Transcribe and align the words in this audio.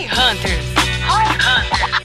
Roy 0.00 0.06
Hunters. 0.06 0.64
Roy 1.06 1.24
Hunters. 1.34 2.00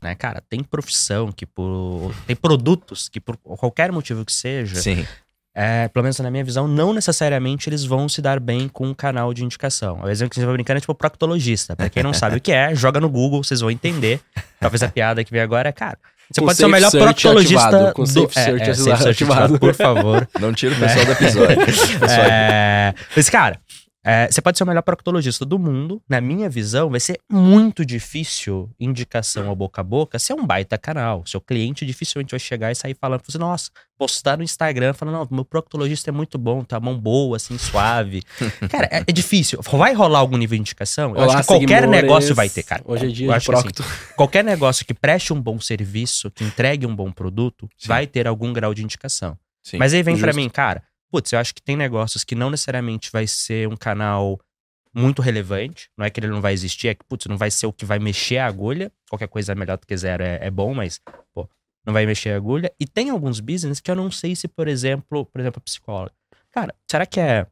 Né, 0.00 0.14
cara, 0.14 0.42
tem 0.48 0.62
profissão 0.62 1.30
que 1.30 1.44
por. 1.44 2.14
Tem 2.26 2.34
produtos 2.34 3.10
que 3.10 3.20
por 3.20 3.36
qualquer 3.36 3.92
motivo 3.92 4.24
que 4.24 4.32
seja, 4.32 4.76
Sim. 4.76 5.06
é, 5.54 5.88
pelo 5.88 6.02
menos 6.02 6.18
na 6.20 6.30
minha 6.30 6.44
visão, 6.44 6.66
não 6.66 6.94
necessariamente 6.94 7.68
eles 7.68 7.84
vão 7.84 8.08
se 8.08 8.22
dar 8.22 8.40
bem 8.40 8.68
com 8.68 8.86
um 8.86 8.94
canal 8.94 9.34
de 9.34 9.44
indicação. 9.44 10.00
O 10.02 10.08
exemplo 10.08 10.30
que 10.30 10.36
você 10.36 10.46
vai 10.46 10.54
brincando 10.54 10.78
é 10.78 10.80
tipo 10.80 10.94
proctologista. 10.94 11.76
Pra 11.76 11.90
quem 11.90 12.02
não 12.02 12.12
sabe 12.14 12.36
o 12.36 12.40
que 12.40 12.52
é, 12.52 12.74
joga 12.74 13.00
no 13.00 13.10
Google, 13.10 13.44
vocês 13.44 13.60
vão 13.60 13.70
entender. 13.70 14.18
Talvez 14.58 14.82
a 14.82 14.88
piada 14.88 15.22
que 15.24 15.30
vem 15.30 15.42
agora 15.42 15.68
é, 15.68 15.72
cara. 15.72 15.98
Você 16.30 16.40
Com 16.40 16.46
pode 16.46 16.56
ser 16.56 16.64
o 16.64 16.70
melhor 16.70 16.90
proctologista 16.90 17.66
ativado, 17.66 17.92
com 17.92 18.02
do 18.04 18.08
Safe 18.08 18.38
é, 18.38 18.44
Search 18.44 18.62
é, 18.62 18.70
ativado. 18.70 18.76
Safe 18.76 19.02
Search 19.02 19.24
ativado, 19.24 19.58
por 19.58 19.74
favor. 19.74 20.28
Não 20.40 20.54
tira 20.54 20.74
o 20.74 20.78
pessoal 20.78 21.04
do 21.04 21.12
episódio. 21.12 21.56
Pessoal, 22.00 22.10
É, 22.10 22.94
mas, 23.14 23.28
cara, 23.28 23.60
é, 24.04 24.30
você 24.30 24.42
pode 24.42 24.58
ser 24.58 24.64
o 24.64 24.66
melhor 24.66 24.82
proctologista 24.82 25.46
do 25.46 25.58
mundo. 25.58 26.02
Na 26.06 26.20
minha 26.20 26.48
visão, 26.50 26.90
vai 26.90 27.00
ser 27.00 27.18
muito 27.30 27.86
difícil 27.86 28.70
indicação 28.78 29.48
ao 29.48 29.56
boca 29.56 29.80
a 29.80 29.84
boca 29.84 30.18
ser 30.18 30.34
um 30.34 30.46
baita 30.46 30.76
canal. 30.76 31.24
Seu 31.26 31.40
cliente 31.40 31.86
dificilmente 31.86 32.32
vai 32.32 32.38
chegar 32.38 32.70
e 32.70 32.74
sair 32.74 32.94
falando 33.00 33.22
você, 33.26 33.38
nossa, 33.38 33.70
postar 33.96 34.36
no 34.36 34.42
Instagram, 34.42 34.92
falando, 34.92 35.14
não, 35.14 35.28
meu 35.30 35.44
proctologista 35.44 36.10
é 36.10 36.12
muito 36.12 36.36
bom, 36.36 36.62
tá 36.62 36.78
mão 36.78 36.98
boa, 36.98 37.36
assim, 37.36 37.56
suave. 37.56 38.22
cara, 38.68 38.88
é, 38.90 39.04
é 39.06 39.12
difícil. 39.12 39.60
Vai 39.62 39.94
rolar 39.94 40.18
algum 40.18 40.36
nível 40.36 40.56
de 40.56 40.60
indicação? 40.60 41.16
Eu 41.16 41.22
Olá, 41.22 41.38
acho 41.38 41.42
que 41.42 41.46
qualquer 41.46 41.88
negócio 41.88 42.34
vai 42.34 42.50
ter, 42.50 42.62
cara. 42.62 42.82
Hoje 42.84 43.06
é 43.06 43.08
dia 43.08 43.26
Eu 43.26 43.30
de 43.30 43.36
acho 43.36 43.46
que, 43.46 43.54
assim, 43.54 43.68
procto. 43.70 43.84
qualquer 44.14 44.44
negócio 44.44 44.84
que 44.84 44.92
preste 44.92 45.32
um 45.32 45.40
bom 45.40 45.58
serviço, 45.58 46.30
que 46.30 46.44
entregue 46.44 46.86
um 46.86 46.94
bom 46.94 47.10
produto, 47.10 47.68
Sim. 47.78 47.88
vai 47.88 48.06
ter 48.06 48.26
algum 48.26 48.52
grau 48.52 48.74
de 48.74 48.84
indicação. 48.84 49.38
Sim, 49.62 49.78
Mas 49.78 49.94
aí 49.94 50.02
vem 50.02 50.18
pra 50.18 50.30
justo. 50.30 50.42
mim, 50.42 50.50
cara, 50.50 50.82
putz, 51.14 51.32
eu 51.32 51.38
acho 51.38 51.54
que 51.54 51.62
tem 51.62 51.76
negócios 51.76 52.24
que 52.24 52.34
não 52.34 52.50
necessariamente 52.50 53.08
vai 53.12 53.24
ser 53.24 53.68
um 53.68 53.76
canal 53.76 54.40
muito 54.92 55.22
relevante. 55.22 55.88
Não 55.96 56.04
é 56.04 56.10
que 56.10 56.18
ele 56.18 56.26
não 56.26 56.40
vai 56.40 56.52
existir, 56.52 56.88
é 56.88 56.94
que, 56.94 57.04
putz, 57.04 57.26
não 57.26 57.38
vai 57.38 57.52
ser 57.52 57.66
o 57.66 57.72
que 57.72 57.84
vai 57.84 58.00
mexer 58.00 58.38
a 58.38 58.46
agulha. 58.46 58.90
Qualquer 59.08 59.28
coisa 59.28 59.54
melhor 59.54 59.78
do 59.78 59.86
que 59.86 59.96
zero 59.96 60.24
é, 60.24 60.40
é 60.42 60.50
bom, 60.50 60.74
mas, 60.74 61.00
pô, 61.32 61.48
não 61.86 61.92
vai 61.92 62.04
mexer 62.04 62.30
a 62.30 62.36
agulha. 62.36 62.72
E 62.80 62.84
tem 62.84 63.10
alguns 63.10 63.38
business 63.38 63.78
que 63.78 63.88
eu 63.88 63.94
não 63.94 64.10
sei 64.10 64.34
se, 64.34 64.48
por 64.48 64.66
exemplo, 64.66 65.24
por 65.24 65.40
exemplo, 65.40 65.60
a 65.60 65.64
psicóloga. 65.64 66.12
Cara, 66.50 66.74
será 66.90 67.06
que 67.06 67.20
é 67.20 67.46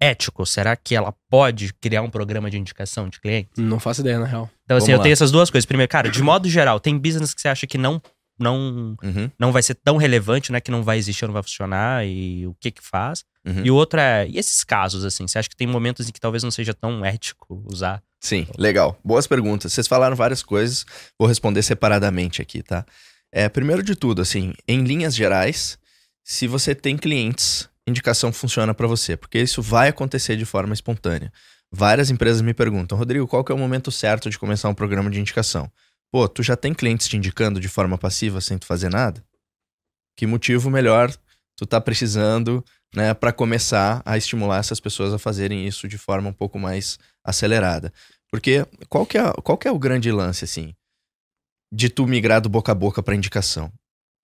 ético? 0.00 0.46
Será 0.46 0.76
que 0.76 0.94
ela 0.94 1.12
pode 1.28 1.74
criar 1.74 2.02
um 2.02 2.10
programa 2.10 2.48
de 2.48 2.58
indicação 2.58 3.08
de 3.08 3.20
cliente? 3.20 3.50
Não 3.56 3.80
faço 3.80 4.02
ideia, 4.02 4.20
na 4.20 4.26
real. 4.26 4.48
Então, 4.62 4.76
assim, 4.76 4.86
Vamos 4.86 4.92
eu 4.92 4.98
lá. 4.98 5.02
tenho 5.02 5.12
essas 5.14 5.32
duas 5.32 5.50
coisas. 5.50 5.66
Primeiro, 5.66 5.90
cara, 5.90 6.08
de 6.08 6.22
modo 6.22 6.48
geral, 6.48 6.78
tem 6.78 6.96
business 6.96 7.34
que 7.34 7.40
você 7.40 7.48
acha 7.48 7.66
que 7.66 7.76
não, 7.76 8.00
não, 8.38 8.96
Uhum, 9.02 9.30
não 9.38 9.52
vai 9.52 9.62
ser 9.62 9.74
tão 9.74 9.96
relevante, 9.96 10.52
né? 10.52 10.60
Que 10.60 10.70
não 10.70 10.82
vai 10.82 10.98
existir 10.98 11.24
ou 11.24 11.28
não 11.28 11.34
vai 11.34 11.42
funcionar 11.42 12.06
e 12.06 12.46
o 12.46 12.54
que 12.60 12.70
que 12.70 12.82
faz. 12.82 13.24
uhum. 13.46 13.62
E 13.64 13.70
o 13.70 13.74
outro 13.74 13.98
é, 14.00 14.26
e 14.28 14.38
esses 14.38 14.64
casos, 14.64 15.04
assim? 15.04 15.26
Você 15.26 15.38
acha 15.38 15.48
que 15.48 15.56
tem 15.56 15.66
momentos 15.66 16.08
em 16.08 16.12
que 16.12 16.20
talvez 16.20 16.42
não 16.42 16.50
seja 16.50 16.72
tão 16.74 17.04
ético 17.04 17.64
usar? 17.72 18.02
Sim, 18.20 18.46
legal. 18.56 18.98
Boas 19.04 19.26
perguntas. 19.26 19.72
Vocês 19.72 19.86
falaram 19.86 20.16
várias 20.16 20.42
coisas, 20.42 20.84
vou 21.18 21.28
responder 21.28 21.62
separadamente 21.62 22.42
aqui, 22.42 22.62
tá? 22.62 22.84
É, 23.32 23.48
primeiro 23.48 23.82
de 23.82 23.94
tudo, 23.94 24.22
assim, 24.22 24.52
em 24.66 24.82
linhas 24.82 25.14
gerais, 25.14 25.78
se 26.24 26.46
você 26.46 26.74
tem 26.74 26.96
clientes, 26.96 27.68
indicação 27.86 28.32
funciona 28.32 28.74
pra 28.74 28.86
você, 28.86 29.16
porque 29.16 29.38
isso 29.38 29.62
vai 29.62 29.88
acontecer 29.88 30.36
de 30.36 30.44
forma 30.44 30.74
espontânea. 30.74 31.32
Várias 31.70 32.10
empresas 32.10 32.40
me 32.40 32.54
perguntam, 32.54 32.96
Rodrigo, 32.96 33.26
qual 33.26 33.44
que 33.44 33.52
é 33.52 33.54
o 33.54 33.58
momento 33.58 33.90
certo 33.90 34.30
de 34.30 34.38
começar 34.38 34.68
um 34.68 34.74
programa 34.74 35.10
de 35.10 35.20
indicação? 35.20 35.70
Pô, 36.10 36.26
tu 36.26 36.42
já 36.42 36.56
tem 36.56 36.72
clientes 36.72 37.06
te 37.06 37.16
indicando 37.16 37.60
de 37.60 37.68
forma 37.68 37.98
passiva 37.98 38.40
sem 38.40 38.56
tu 38.56 38.66
fazer 38.66 38.88
nada? 38.88 39.22
Que 40.16 40.26
motivo 40.26 40.70
melhor 40.70 41.14
tu 41.56 41.66
tá 41.66 41.80
precisando, 41.80 42.64
né, 42.94 43.12
para 43.12 43.32
começar 43.32 44.02
a 44.04 44.16
estimular 44.16 44.58
essas 44.58 44.80
pessoas 44.80 45.12
a 45.12 45.18
fazerem 45.18 45.66
isso 45.66 45.86
de 45.86 45.98
forma 45.98 46.30
um 46.30 46.32
pouco 46.32 46.58
mais 46.58 46.98
acelerada? 47.22 47.92
Porque 48.30 48.66
qual 48.88 49.04
que 49.04 49.18
é, 49.18 49.32
qual 49.42 49.58
que 49.58 49.68
é 49.68 49.70
o 49.72 49.78
grande 49.78 50.10
lance, 50.10 50.44
assim, 50.44 50.74
de 51.72 51.90
tu 51.90 52.06
migrar 52.06 52.40
do 52.40 52.48
boca 52.48 52.72
a 52.72 52.74
boca 52.74 53.02
para 53.02 53.14
indicação? 53.14 53.72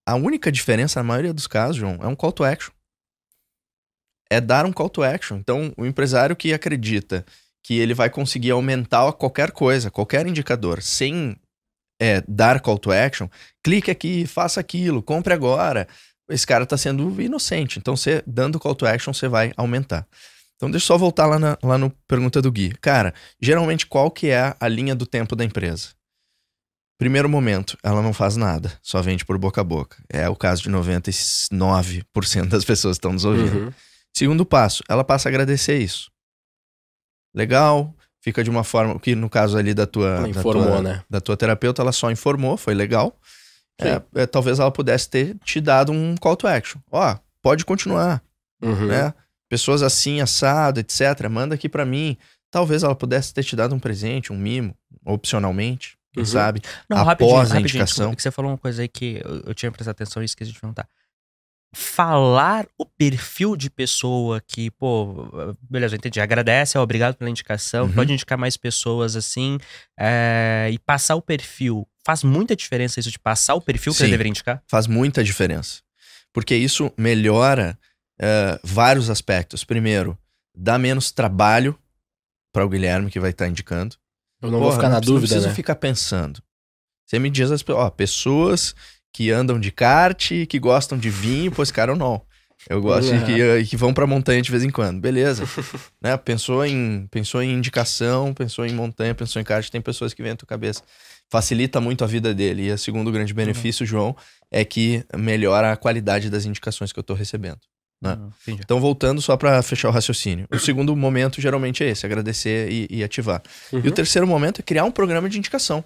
A 0.06 0.14
única 0.14 0.52
diferença, 0.52 1.00
na 1.00 1.04
maioria 1.04 1.32
dos 1.32 1.46
casos, 1.46 1.76
João, 1.76 1.98
é 2.02 2.06
um 2.06 2.14
call 2.14 2.32
to 2.32 2.44
action. 2.44 2.72
É 4.30 4.40
dar 4.40 4.66
um 4.66 4.72
call 4.72 4.90
to 4.90 5.02
action. 5.02 5.36
Então, 5.36 5.72
o 5.76 5.86
empresário 5.86 6.36
que 6.36 6.52
acredita 6.52 7.24
que 7.62 7.78
ele 7.78 7.94
vai 7.94 8.10
conseguir 8.10 8.50
aumentar 8.50 9.10
qualquer 9.14 9.50
coisa, 9.50 9.90
qualquer 9.90 10.26
indicador, 10.26 10.82
sem 10.82 11.36
é, 12.04 12.22
dar 12.28 12.60
call 12.60 12.78
to 12.78 12.92
action, 12.92 13.28
clique 13.62 13.90
aqui, 13.90 14.26
faça 14.26 14.60
aquilo, 14.60 15.02
compre 15.02 15.32
agora. 15.32 15.88
Esse 16.28 16.46
cara 16.46 16.66
tá 16.66 16.76
sendo 16.76 17.20
inocente. 17.20 17.78
Então, 17.78 17.96
você 17.96 18.22
dando 18.26 18.60
call 18.60 18.74
to 18.74 18.86
action, 18.86 19.12
você 19.12 19.28
vai 19.28 19.52
aumentar. 19.56 20.06
Então, 20.56 20.70
deixa 20.70 20.84
eu 20.84 20.86
só 20.88 20.98
voltar 20.98 21.26
lá, 21.26 21.38
na, 21.38 21.58
lá 21.62 21.76
no 21.76 21.90
pergunta 22.06 22.40
do 22.40 22.52
Gui. 22.52 22.74
Cara, 22.80 23.12
geralmente, 23.40 23.86
qual 23.86 24.10
que 24.10 24.28
é 24.28 24.54
a 24.58 24.68
linha 24.68 24.94
do 24.94 25.06
tempo 25.06 25.34
da 25.34 25.44
empresa? 25.44 25.88
Primeiro 26.98 27.28
momento, 27.28 27.76
ela 27.82 28.00
não 28.00 28.12
faz 28.12 28.36
nada, 28.36 28.72
só 28.80 29.02
vende 29.02 29.24
por 29.24 29.36
boca 29.36 29.60
a 29.60 29.64
boca. 29.64 30.02
É 30.08 30.28
o 30.28 30.36
caso 30.36 30.62
de 30.62 30.70
99% 30.70 32.46
das 32.46 32.64
pessoas 32.64 32.96
que 32.96 32.98
estão 32.98 33.12
nos 33.12 33.24
ouvindo. 33.24 33.64
Uhum. 33.64 33.72
Segundo 34.16 34.46
passo, 34.46 34.82
ela 34.88 35.02
passa 35.02 35.28
a 35.28 35.30
agradecer 35.30 35.78
isso. 35.78 36.10
Legal, 37.34 37.92
fica 38.24 38.42
de 38.42 38.48
uma 38.48 38.64
forma 38.64 38.98
que 38.98 39.14
no 39.14 39.28
caso 39.28 39.58
ali 39.58 39.74
da 39.74 39.86
tua, 39.86 40.08
Ela 40.08 40.22
da 40.22 40.28
informou, 40.30 40.64
tua, 40.66 40.82
né? 40.82 41.02
da 41.10 41.20
tua 41.20 41.36
terapeuta, 41.36 41.82
ela 41.82 41.92
só 41.92 42.10
informou, 42.10 42.56
foi 42.56 42.72
legal. 42.72 43.14
É, 43.78 44.00
é, 44.14 44.24
talvez 44.26 44.58
ela 44.58 44.70
pudesse 44.70 45.10
ter 45.10 45.36
te 45.44 45.60
dado 45.60 45.92
um 45.92 46.14
call 46.16 46.34
to 46.34 46.46
action. 46.46 46.80
Ó, 46.90 47.16
pode 47.42 47.64
continuar, 47.66 48.22
Uhum. 48.62 48.86
né? 48.86 49.12
Pessoas 49.48 49.82
assim, 49.82 50.22
assado, 50.22 50.80
etc. 50.80 51.28
Manda 51.30 51.54
aqui 51.54 51.68
pra 51.68 51.84
mim. 51.84 52.16
Talvez 52.50 52.82
ela 52.82 52.94
pudesse 52.94 53.34
ter 53.34 53.44
te 53.44 53.54
dado 53.54 53.74
um 53.74 53.78
presente, 53.78 54.32
um 54.32 54.38
mimo, 54.38 54.74
opcionalmente, 55.04 55.98
quem 56.12 56.22
Uhum. 56.22 56.26
sabe. 56.26 56.62
Não, 56.88 56.96
Após 56.98 57.08
rapidinho, 57.08 57.34
a 57.36 57.38
rapidinho, 57.40 57.60
indicação. 57.60 57.86
desculpa, 57.86 58.16
que 58.16 58.22
você 58.22 58.30
falou 58.30 58.50
uma 58.52 58.58
coisa 58.58 58.80
aí 58.82 58.88
que 58.88 59.20
eu, 59.24 59.42
eu 59.48 59.54
tinha 59.54 59.70
prestado 59.70 59.92
atenção 59.92 60.22
e 60.22 60.24
esqueci 60.24 60.52
de 60.52 60.58
perguntar. 60.60 60.88
Falar 61.74 62.66
o 62.78 62.86
perfil 62.86 63.56
de 63.56 63.68
pessoa 63.68 64.40
que, 64.40 64.70
pô, 64.70 65.28
beleza, 65.62 65.94
eu 65.94 65.98
entendi. 65.98 66.20
Agradece, 66.20 66.78
obrigado 66.78 67.14
pela 67.16 67.28
indicação. 67.30 67.86
Uhum. 67.86 67.92
Pode 67.92 68.12
indicar 68.12 68.38
mais 68.38 68.56
pessoas 68.56 69.16
assim. 69.16 69.58
é, 69.98 70.70
e 70.72 70.78
passar 70.78 71.16
o 71.16 71.22
perfil. 71.22 71.86
Faz 72.06 72.22
muita 72.22 72.54
diferença 72.54 73.00
isso 73.00 73.10
de 73.10 73.18
passar 73.18 73.54
o 73.54 73.60
perfil 73.60 73.92
que 73.92 73.98
Sim. 73.98 74.04
ele 74.04 74.10
deveria 74.12 74.30
indicar? 74.30 74.62
faz 74.68 74.86
muita 74.86 75.24
diferença. 75.24 75.82
Porque 76.32 76.54
isso 76.54 76.92
melhora 76.98 77.78
eh, 78.20 78.58
vários 78.62 79.08
aspectos. 79.08 79.64
Primeiro, 79.64 80.18
dá 80.54 80.78
menos 80.78 81.10
trabalho 81.12 81.78
para 82.52 82.64
o 82.64 82.68
Guilherme 82.68 83.10
que 83.10 83.20
vai 83.20 83.30
estar 83.30 83.48
indicando. 83.48 83.96
Eu 84.42 84.50
não 84.50 84.58
vou 84.58 84.68
Porra, 84.68 84.76
ficar 84.76 84.88
na 84.88 84.94
Não 84.96 85.00
dúvida, 85.00 85.28
precisa 85.28 85.48
né? 85.48 85.54
ficar 85.54 85.76
pensando. 85.76 86.42
Você 87.06 87.18
me 87.18 87.30
diz, 87.30 87.50
as, 87.50 87.64
ó, 87.68 87.88
pessoas 87.90 88.74
que 89.14 89.30
andam 89.30 89.58
de 89.60 89.70
kart, 89.70 90.30
que 90.48 90.58
gostam 90.58 90.98
de 90.98 91.08
vinho, 91.08 91.52
pô, 91.52 91.62
esse 91.62 91.72
cara 91.72 91.92
eu 91.92 91.96
não. 91.96 92.20
Eu 92.68 92.80
gosto 92.80 93.10
de 93.10 93.18
Uhum. 93.18 93.24
que, 93.24 93.40
eh, 93.42 93.62
que 93.64 93.76
vão 93.76 93.94
pra 93.94 94.06
montanha 94.06 94.42
de 94.42 94.50
vez 94.50 94.64
em 94.64 94.70
quando. 94.70 95.00
Beleza. 95.00 95.44
né? 96.02 96.16
Pensou 96.16 96.64
em 96.66 97.06
pensou 97.10 97.42
em 97.42 97.52
indicação, 97.52 98.34
pensou 98.34 98.66
em 98.66 98.72
montanha, 98.72 99.14
pensou 99.14 99.40
em 99.40 99.44
kart, 99.44 99.68
tem 99.70 99.80
pessoas 99.80 100.12
que 100.12 100.22
vêm 100.22 100.32
à 100.32 100.36
tua 100.36 100.46
cabeça. 100.48 100.82
Facilita 101.30 101.80
muito 101.80 102.02
a 102.04 102.06
vida 102.06 102.34
dele. 102.34 102.66
E 102.68 102.72
o 102.72 102.78
segundo 102.78 103.12
grande 103.12 103.32
benefício, 103.34 103.84
João, 103.86 104.16
é 104.50 104.64
que 104.64 105.04
melhora 105.16 105.72
a 105.72 105.76
qualidade 105.76 106.28
das 106.30 106.44
indicações 106.44 106.92
que 106.92 106.98
eu 106.98 107.02
tô 107.02 107.14
recebendo. 107.14 107.58
Né? 108.02 108.18
Entendi. 108.42 108.60
Então, 108.64 108.80
voltando 108.80 109.20
só 109.22 109.36
pra 109.36 109.62
fechar 109.62 109.88
o 109.88 109.92
raciocínio. 109.92 110.46
O 110.50 110.58
segundo 110.58 110.94
momento 110.96 111.40
geralmente 111.40 111.82
é 111.84 111.88
esse, 111.90 112.04
agradecer 112.04 112.70
e, 112.70 112.86
e 112.90 113.04
ativar. 113.04 113.42
E 113.72 113.76
o 113.76 113.84
Uhum. 113.84 113.90
terceiro 113.90 114.26
momento 114.26 114.60
é 114.60 114.62
criar 114.62 114.84
um 114.84 114.90
programa 114.90 115.28
de 115.28 115.38
indicação. 115.38 115.84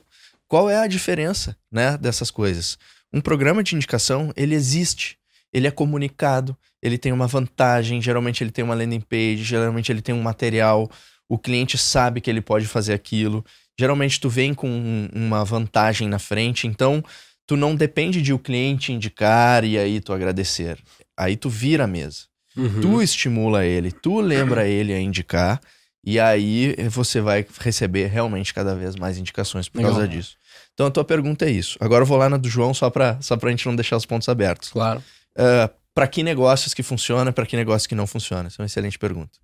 Qual 0.48 0.68
é 0.70 0.76
a 0.78 0.86
diferença, 0.86 1.56
né, 1.70 1.96
dessas 1.98 2.30
coisas? 2.30 2.78
Um 3.12 3.20
programa 3.20 3.62
de 3.62 3.74
indicação, 3.74 4.32
ele 4.36 4.54
existe, 4.54 5.16
ele 5.52 5.66
é 5.66 5.70
comunicado, 5.70 6.56
ele 6.82 6.98
tem 6.98 7.10
uma 7.12 7.26
vantagem, 7.26 8.00
geralmente 8.02 8.42
ele 8.44 8.50
tem 8.50 8.64
uma 8.64 8.74
landing 8.74 9.00
page, 9.00 9.42
geralmente 9.42 9.90
ele 9.90 10.02
tem 10.02 10.14
um 10.14 10.20
material, 10.22 10.90
o 11.28 11.38
cliente 11.38 11.76
sabe 11.78 12.20
que 12.20 12.28
ele 12.30 12.40
pode 12.40 12.66
fazer 12.66 12.92
aquilo. 12.92 13.44
Geralmente 13.78 14.20
tu 14.20 14.28
vem 14.28 14.52
com 14.54 14.68
um- 14.68 15.08
uma 15.14 15.44
vantagem 15.44 16.08
na 16.08 16.18
frente, 16.18 16.66
então 16.66 17.02
tu 17.46 17.56
não 17.56 17.74
depende 17.74 18.20
de 18.20 18.32
o 18.32 18.38
cliente 18.38 18.92
indicar 18.92 19.64
e 19.64 19.78
aí 19.78 20.00
tu 20.00 20.12
agradecer. 20.12 20.78
Aí 21.16 21.36
tu 21.36 21.48
vira 21.48 21.84
a 21.84 21.86
mesa. 21.86 22.24
Uhum. 22.56 22.80
Tu 22.80 23.02
estimula 23.02 23.64
ele, 23.64 23.90
tu 23.92 24.20
lembra 24.20 24.66
ele 24.66 24.92
a 24.92 25.00
indicar, 25.00 25.60
e 26.04 26.18
aí 26.18 26.74
você 26.90 27.20
vai 27.20 27.44
receber 27.60 28.06
realmente 28.06 28.52
cada 28.52 28.74
vez 28.74 28.96
mais 28.96 29.16
indicações 29.18 29.68
por 29.68 29.78
Legal. 29.78 29.92
causa 29.92 30.08
disso. 30.08 30.36
Então 30.78 30.86
a 30.86 30.90
tua 30.92 31.04
pergunta 31.04 31.44
é 31.44 31.50
isso. 31.50 31.76
Agora 31.80 32.02
eu 32.02 32.06
vou 32.06 32.16
lá 32.16 32.28
na 32.30 32.36
do 32.36 32.48
João 32.48 32.72
só 32.72 32.88
pra, 32.88 33.20
só 33.20 33.36
pra 33.36 33.50
gente 33.50 33.66
não 33.66 33.74
deixar 33.74 33.96
os 33.96 34.06
pontos 34.06 34.28
abertos. 34.28 34.68
Claro. 34.68 35.02
Uh, 35.32 35.68
para 35.92 36.06
que 36.06 36.22
negócios 36.22 36.72
que 36.72 36.84
funciona, 36.84 37.32
para 37.32 37.44
que 37.44 37.56
negócios 37.56 37.88
que 37.88 37.96
não 37.96 38.06
funciona? 38.06 38.46
Essa 38.46 38.62
é 38.62 38.62
uma 38.62 38.66
excelente 38.66 38.96
pergunta. 38.96 39.40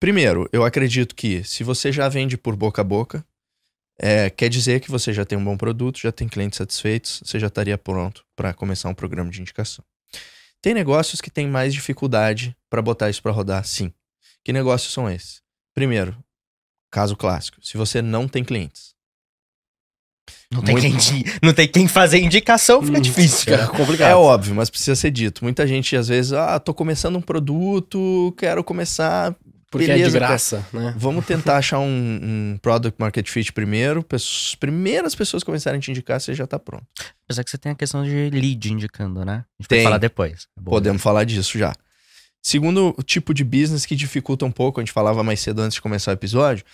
Primeiro, 0.00 0.48
eu 0.50 0.64
acredito 0.64 1.14
que 1.14 1.44
se 1.44 1.62
você 1.62 1.92
já 1.92 2.08
vende 2.08 2.38
por 2.38 2.56
boca 2.56 2.80
a 2.80 2.84
boca, 2.84 3.22
é, 3.98 4.30
quer 4.30 4.48
dizer 4.48 4.80
que 4.80 4.90
você 4.90 5.12
já 5.12 5.26
tem 5.26 5.36
um 5.36 5.44
bom 5.44 5.58
produto, 5.58 6.00
já 6.00 6.10
tem 6.10 6.26
clientes 6.26 6.56
satisfeitos, 6.56 7.22
você 7.22 7.38
já 7.38 7.48
estaria 7.48 7.76
pronto 7.76 8.24
para 8.34 8.54
começar 8.54 8.88
um 8.88 8.94
programa 8.94 9.30
de 9.30 9.42
indicação. 9.42 9.84
Tem 10.62 10.72
negócios 10.72 11.20
que 11.20 11.30
têm 11.30 11.46
mais 11.46 11.74
dificuldade 11.74 12.56
para 12.70 12.80
botar 12.80 13.10
isso 13.10 13.22
para 13.22 13.32
rodar, 13.32 13.62
sim. 13.66 13.92
Que 14.42 14.54
negócios 14.54 14.90
são 14.90 15.10
esses? 15.10 15.42
Primeiro, 15.74 16.16
caso 16.90 17.14
clássico. 17.14 17.58
Se 17.62 17.76
você 17.76 18.00
não 18.00 18.26
tem 18.26 18.42
clientes. 18.42 18.95
Não 20.52 20.62
tem, 20.62 20.74
Muito- 20.76 20.98
quem, 20.98 21.24
não 21.42 21.52
tem 21.52 21.66
quem 21.68 21.88
fazer 21.88 22.18
indicação, 22.20 22.80
fica 22.82 22.98
Hum, 22.98 23.00
difícil, 23.00 23.52
É 23.52 23.56
cara. 23.58 23.68
complicado. 23.70 24.10
É 24.10 24.14
óbvio, 24.14 24.54
mas 24.54 24.70
precisa 24.70 24.94
ser 24.94 25.10
dito. 25.10 25.42
Muita 25.44 25.66
gente, 25.66 25.96
às 25.96 26.08
vezes, 26.08 26.32
ah, 26.32 26.58
tô 26.60 26.72
começando 26.72 27.16
um 27.16 27.20
produto, 27.20 28.34
quero 28.38 28.62
começar. 28.62 29.34
Porque 29.68 29.84
é 29.90 29.94
de 29.94 29.98
beleza, 29.98 30.18
graça, 30.18 30.66
né? 30.72 30.94
Vamos 30.96 31.26
tentar 31.26 31.56
achar 31.58 31.80
um, 31.80 31.84
um 32.22 32.58
product 32.62 32.98
market 33.00 33.28
fit 33.28 33.52
primeiro. 33.52 34.06
As 34.12 34.54
primeiras 34.54 35.14
pessoas 35.14 35.42
começarem 35.42 35.78
a 35.78 35.80
te 35.80 35.90
indicar, 35.90 36.20
você 36.20 36.32
já 36.34 36.46
tá 36.46 36.58
pronto. 36.58 36.84
Apesar 37.24 37.42
que 37.42 37.50
você 37.50 37.58
tem 37.58 37.72
a 37.72 37.74
questão 37.74 38.04
de 38.04 38.30
lead 38.30 38.72
indicando, 38.72 39.24
né? 39.24 39.44
A 39.58 39.62
gente 39.62 39.68
Tem. 39.68 39.78
vai 39.78 39.84
falar 39.84 39.98
depois. 39.98 40.46
É 40.56 40.60
bom, 40.60 40.70
Podemos 40.70 41.02
falar 41.02 41.24
disso 41.24 41.58
já. 41.58 41.74
Segundo 42.42 42.94
o 42.96 43.02
tipo 43.02 43.34
de 43.34 43.42
business 43.42 43.84
que 43.84 43.96
dificulta 43.96 44.44
um 44.46 44.52
pouco, 44.52 44.78
a 44.78 44.82
gente 44.84 44.92
falava 44.92 45.24
mais 45.24 45.40
cedo 45.40 45.60
antes 45.60 45.74
de 45.74 45.82
começar 45.82 46.12
o 46.12 46.14
episódio, 46.14 46.64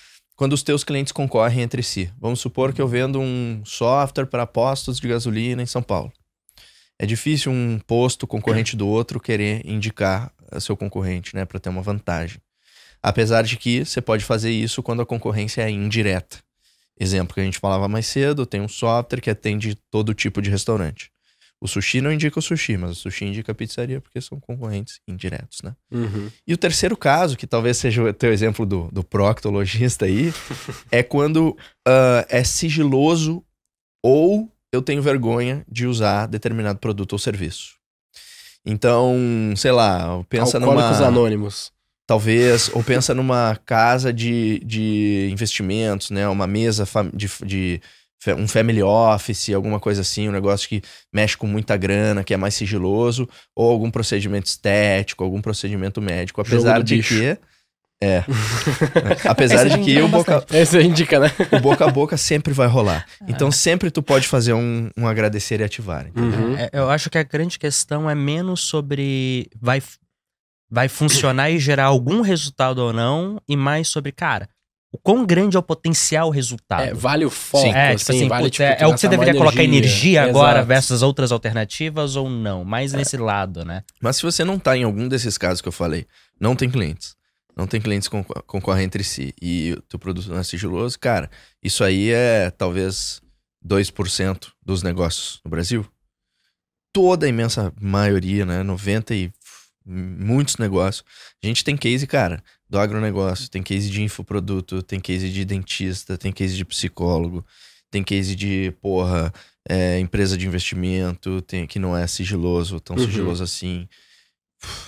quando 0.42 0.54
os 0.54 0.64
teus 0.64 0.82
clientes 0.82 1.12
concorrem 1.12 1.60
entre 1.60 1.84
si. 1.84 2.10
Vamos 2.20 2.40
supor 2.40 2.72
que 2.72 2.82
eu 2.82 2.88
vendo 2.88 3.20
um 3.20 3.62
software 3.64 4.26
para 4.26 4.44
postos 4.44 4.98
de 4.98 5.06
gasolina 5.06 5.62
em 5.62 5.66
São 5.66 5.80
Paulo. 5.80 6.12
É 6.98 7.06
difícil 7.06 7.52
um 7.52 7.78
posto 7.78 8.26
concorrente 8.26 8.74
do 8.74 8.88
outro 8.88 9.20
querer 9.20 9.64
indicar 9.64 10.32
a 10.50 10.58
seu 10.58 10.76
concorrente, 10.76 11.36
né, 11.36 11.44
para 11.44 11.60
ter 11.60 11.68
uma 11.68 11.80
vantagem. 11.80 12.40
Apesar 13.00 13.42
de 13.42 13.56
que 13.56 13.84
você 13.84 14.02
pode 14.02 14.24
fazer 14.24 14.50
isso 14.50 14.82
quando 14.82 15.00
a 15.00 15.06
concorrência 15.06 15.62
é 15.62 15.70
indireta. 15.70 16.38
Exemplo 16.98 17.34
que 17.34 17.40
a 17.40 17.44
gente 17.44 17.60
falava 17.60 17.86
mais 17.86 18.08
cedo, 18.08 18.44
tem 18.44 18.60
um 18.60 18.66
software 18.66 19.20
que 19.20 19.30
atende 19.30 19.76
todo 19.92 20.12
tipo 20.12 20.42
de 20.42 20.50
restaurante. 20.50 21.12
O 21.62 21.68
sushi 21.68 22.00
não 22.00 22.10
indica 22.12 22.40
o 22.40 22.42
sushi, 22.42 22.76
mas 22.76 22.90
o 22.90 22.94
sushi 22.96 23.24
indica 23.24 23.52
a 23.52 23.54
pizzaria 23.54 24.00
porque 24.00 24.20
são 24.20 24.40
concorrentes 24.40 24.98
indiretos, 25.06 25.62
né? 25.62 25.76
Uhum. 25.92 26.28
E 26.44 26.52
o 26.52 26.56
terceiro 26.56 26.96
caso, 26.96 27.36
que 27.36 27.46
talvez 27.46 27.76
seja 27.76 28.02
o 28.02 28.12
teu 28.12 28.32
exemplo 28.32 28.66
do, 28.66 28.88
do 28.90 29.04
proctologista 29.04 30.06
aí, 30.06 30.34
é 30.90 31.04
quando 31.04 31.56
ah, 31.86 32.26
é 32.28 32.42
sigiloso 32.42 33.44
ou 34.02 34.50
eu 34.72 34.82
tenho 34.82 35.00
vergonha 35.00 35.64
de 35.70 35.86
usar 35.86 36.26
determinado 36.26 36.80
produto 36.80 37.12
ou 37.12 37.18
serviço. 37.18 37.76
Então, 38.66 39.16
sei 39.56 39.70
lá, 39.70 40.20
pensa 40.28 40.58
Alcoólicos 40.58 40.98
numa... 40.98 41.06
Anônimos. 41.06 41.70
Talvez, 42.08 42.70
ou 42.74 42.82
pensa 42.82 43.14
numa 43.14 43.56
casa 43.64 44.12
de, 44.12 44.58
de 44.64 45.28
investimentos, 45.30 46.10
né? 46.10 46.26
Uma 46.26 46.48
mesa 46.48 46.84
de, 47.14 47.30
de 47.46 47.80
um 48.38 48.46
family 48.46 48.82
office, 48.82 49.50
alguma 49.50 49.80
coisa 49.80 50.02
assim, 50.02 50.28
um 50.28 50.32
negócio 50.32 50.68
que 50.68 50.82
mexe 51.12 51.36
com 51.36 51.46
muita 51.46 51.76
grana, 51.76 52.22
que 52.22 52.32
é 52.32 52.36
mais 52.36 52.54
sigiloso, 52.54 53.28
ou 53.54 53.70
algum 53.70 53.90
procedimento 53.90 54.46
estético, 54.46 55.24
algum 55.24 55.40
procedimento 55.40 56.00
médico. 56.00 56.40
Apesar 56.40 56.82
de 56.82 56.96
bicho. 56.96 57.14
que. 57.14 57.38
É. 58.02 58.24
Apesar 59.28 59.68
de 59.68 59.78
que 59.78 60.00
o 60.02 60.08
boca, 60.08 60.44
Esse 60.50 60.80
indica, 60.82 61.20
né? 61.20 61.30
o 61.52 61.60
boca 61.60 61.84
a 61.84 61.88
boca 61.88 62.16
sempre 62.16 62.52
vai 62.52 62.66
rolar. 62.66 63.06
Então 63.28 63.48
sempre 63.52 63.92
tu 63.92 64.02
pode 64.02 64.26
fazer 64.26 64.54
um, 64.54 64.90
um 64.96 65.06
agradecer 65.06 65.60
e 65.60 65.64
ativar. 65.64 66.06
Uhum. 66.16 66.56
É, 66.56 66.68
eu 66.72 66.90
acho 66.90 67.08
que 67.08 67.16
a 67.16 67.22
grande 67.22 67.60
questão 67.60 68.10
é 68.10 68.14
menos 68.14 68.62
sobre 68.62 69.48
vai, 69.60 69.80
vai 70.68 70.88
funcionar 70.88 71.50
e 71.50 71.60
gerar 71.60 71.84
algum 71.84 72.22
resultado 72.22 72.78
ou 72.78 72.92
não, 72.92 73.40
e 73.48 73.56
mais 73.56 73.86
sobre, 73.86 74.10
cara, 74.10 74.48
o 74.92 74.98
quão 74.98 75.24
grande 75.24 75.56
é 75.56 75.58
o 75.58 75.62
potencial 75.62 76.28
resultado. 76.28 76.82
É, 76.82 76.92
vale 76.92 77.24
o 77.24 77.30
foco, 77.30 77.64
Sim, 77.64 77.72
é, 77.72 77.96
tipo 77.96 78.10
assim, 78.12 78.18
assim, 78.20 78.28
vale, 78.28 78.44
putz, 78.44 78.56
tipo, 78.56 78.62
é, 78.68 78.76
é 78.78 78.86
o 78.86 78.92
que 78.92 79.00
você 79.00 79.08
deveria 79.08 79.32
mais 79.32 79.42
colocar 79.42 79.64
energia 79.64 80.22
agora 80.22 80.58
Exato. 80.58 80.68
versus 80.68 81.02
outras 81.02 81.32
alternativas 81.32 82.14
ou 82.14 82.28
não. 82.28 82.62
Mais 82.62 82.92
nesse 82.92 83.16
lado, 83.16 83.64
né? 83.64 83.82
Mas 84.00 84.16
se 84.16 84.22
você 84.22 84.44
não 84.44 84.58
tá 84.58 84.76
em 84.76 84.84
algum 84.84 85.08
desses 85.08 85.38
casos 85.38 85.62
que 85.62 85.68
eu 85.68 85.72
falei, 85.72 86.06
não 86.38 86.54
tem 86.54 86.68
clientes, 86.68 87.16
não 87.56 87.66
tem 87.66 87.80
clientes 87.80 88.06
que 88.06 88.12
concor- 88.16 88.42
concorrem 88.46 88.84
entre 88.84 89.02
si 89.02 89.34
e 89.40 89.72
o 89.72 89.80
teu 89.82 89.98
produto 89.98 90.28
não 90.28 90.38
é 90.38 90.42
sigiloso, 90.42 90.98
cara, 90.98 91.30
isso 91.62 91.82
aí 91.82 92.10
é 92.10 92.50
talvez 92.50 93.22
2% 93.66 94.48
dos 94.62 94.82
negócios 94.82 95.40
no 95.42 95.50
Brasil. 95.50 95.86
Toda 96.92 97.24
a 97.24 97.28
imensa 97.30 97.72
maioria, 97.80 98.44
né, 98.44 98.62
90 98.62 99.14
e 99.14 99.32
muitos 99.84 100.56
negócios. 100.56 101.04
A 101.42 101.46
gente 101.46 101.64
tem 101.64 101.76
case, 101.76 102.06
cara, 102.06 102.42
do 102.68 102.78
agronegócio, 102.78 103.48
tem 103.50 103.62
case 103.62 103.90
de 103.90 104.02
infoproduto, 104.02 104.82
tem 104.82 104.98
case 105.00 105.30
de 105.30 105.44
dentista, 105.44 106.16
tem 106.16 106.32
case 106.32 106.54
de 106.56 106.64
psicólogo, 106.64 107.44
tem 107.90 108.02
case 108.02 108.34
de, 108.34 108.72
porra, 108.80 109.32
é, 109.68 109.98
empresa 109.98 110.36
de 110.36 110.46
investimento, 110.46 111.42
tem 111.42 111.66
que 111.66 111.78
não 111.78 111.96
é 111.96 112.06
sigiloso, 112.06 112.80
tão 112.80 112.96
Uhum. 112.96 113.04
sigiloso 113.04 113.42
assim. 113.44 113.88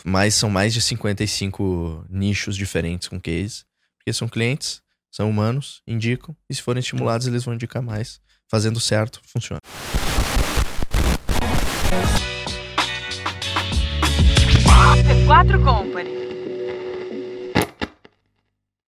Mas 0.05 0.35
são 0.35 0.49
mais 0.49 0.73
de 0.73 0.81
55 0.81 2.07
nichos 2.09 2.57
diferentes 2.57 3.09
com 3.09 3.21
case. 3.21 3.65
Porque 3.99 4.13
são 4.13 4.29
clientes, 4.29 4.81
são 5.11 5.29
humanos, 5.31 5.83
indicam, 5.87 6.37
e 6.49 6.55
se 6.55 6.63
forem 6.63 6.81
estimulados, 6.81 7.27
eles 7.27 7.45
vão 7.45 7.55
indicar 7.55 7.83
mais. 7.83 8.21
Fazendo 8.51 8.79
certo, 8.79 9.21
funciona. 9.27 9.59
C4 15.05 15.63
Company. 15.63 16.24